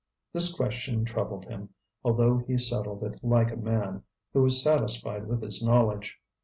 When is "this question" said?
0.33-1.05